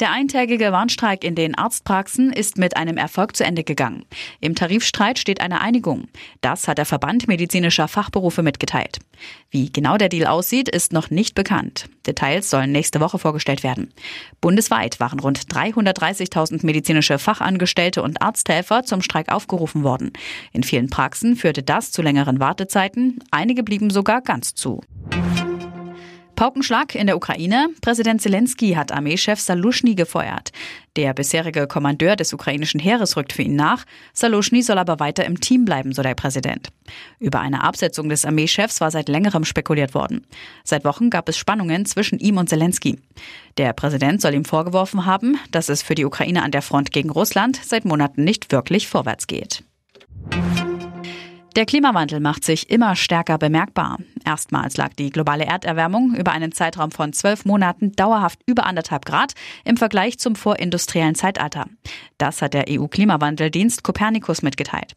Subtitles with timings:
[0.00, 4.04] Der eintägige Warnstreik in den Arztpraxen ist mit einem Erfolg zu Ende gegangen.
[4.40, 6.08] Im Tarifstreit steht eine Einigung.
[6.40, 8.98] Das hat der Verband medizinischer Fachberufe mitgeteilt.
[9.50, 11.88] Wie genau der Deal aussieht, ist noch nicht bekannt.
[12.04, 13.92] Details sollen nächste Woche vorgestellt werden.
[14.40, 20.12] Bundesweit waren rund 330.000 medizinische Fachangestellte und Arzthelfer zum Streik aufgerufen worden.
[20.52, 23.20] In vielen Praxen führte das zu längeren Wartezeiten.
[23.30, 24.80] Einige blieben sogar ganz zu.
[26.42, 27.68] Paukenschlag in der Ukraine.
[27.82, 30.50] Präsident Zelensky hat Armeechef Salushny gefeuert.
[30.96, 33.84] Der bisherige Kommandeur des ukrainischen Heeres rückt für ihn nach.
[34.12, 36.70] Salushny soll aber weiter im Team bleiben, so der Präsident.
[37.20, 40.26] Über eine Absetzung des Armeechefs war seit längerem spekuliert worden.
[40.64, 42.98] Seit Wochen gab es Spannungen zwischen ihm und Zelensky.
[43.56, 47.10] Der Präsident soll ihm vorgeworfen haben, dass es für die Ukraine an der Front gegen
[47.10, 49.62] Russland seit Monaten nicht wirklich vorwärts geht.
[51.54, 53.98] Der Klimawandel macht sich immer stärker bemerkbar.
[54.24, 59.32] Erstmals lag die globale Erderwärmung über einen Zeitraum von zwölf Monaten dauerhaft über anderthalb Grad
[59.64, 61.66] im Vergleich zum vorindustriellen Zeitalter.
[62.18, 64.94] Das hat der EU-Klimawandeldienst Copernicus mitgeteilt.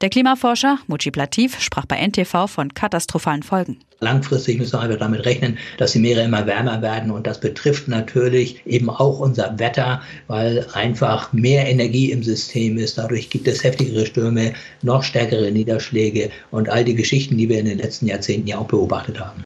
[0.00, 3.78] Der Klimaforscher Mujib Latif sprach bei NTV von katastrophalen Folgen.
[4.00, 8.60] Langfristig müssen wir damit rechnen, dass die Meere immer wärmer werden und das betrifft natürlich
[8.66, 12.98] eben auch unser Wetter, weil einfach mehr Energie im System ist.
[12.98, 14.52] Dadurch gibt es heftigere Stürme,
[14.82, 18.68] noch stärkere Niederschläge und all die Geschichten, die wir in den letzten Jahrzehnten ja auch
[18.68, 19.44] beobachtet haben.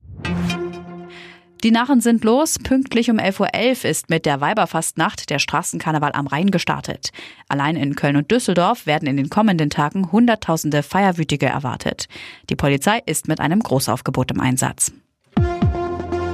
[1.63, 2.59] Die Narren sind los.
[2.59, 3.41] Pünktlich um 11.11
[3.85, 7.11] Uhr ist mit der Weiberfastnacht der Straßenkarneval am Rhein gestartet.
[7.49, 12.09] Allein in Köln und Düsseldorf werden in den kommenden Tagen Hunderttausende Feierwütige erwartet.
[12.49, 14.93] Die Polizei ist mit einem Großaufgebot im Einsatz.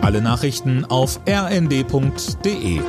[0.00, 2.80] Alle Nachrichten auf rnd.de